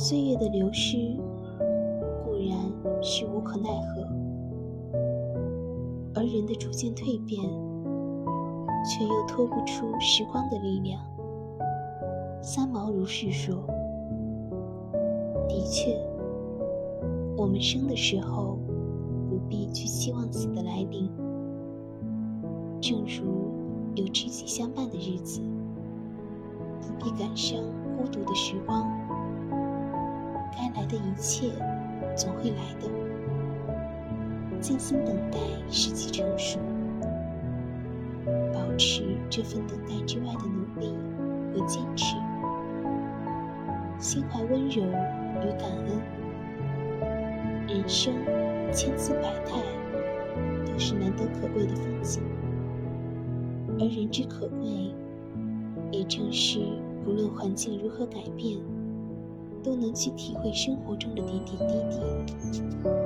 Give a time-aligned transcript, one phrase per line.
[0.00, 0.96] 岁月的流失
[2.24, 2.58] 固然
[3.02, 4.00] 是无可奈何，
[6.14, 7.38] 而人的逐渐蜕变，
[8.82, 10.98] 却又脱不出时光的力量。
[12.40, 13.54] 三毛如是说
[15.46, 15.94] ：“的确，
[17.36, 18.56] 我们生的时候
[19.28, 21.10] 不必去期望死的来临，
[22.80, 23.52] 正如
[23.96, 25.42] 有知己相伴的日子，
[26.80, 27.60] 不必感伤
[27.98, 28.90] 孤独的时光。
[30.90, 31.50] 的一切
[32.16, 32.90] 总会来的，
[34.60, 35.38] 静心等待
[35.70, 36.58] 时机成熟，
[38.52, 40.92] 保持这份等待之外的努力
[41.54, 42.16] 和坚持。”
[44.00, 46.00] 心怀温柔与感恩，
[47.68, 48.14] 人生
[48.72, 49.62] 千姿百态，
[50.66, 52.22] 都是难得可贵的风景。
[53.78, 54.94] 而人之可贵，
[55.92, 56.60] 也正是
[57.04, 58.58] 不论环境如何改变，
[59.62, 61.56] 都能去体会生活中的点点滴
[61.90, 62.99] 滴。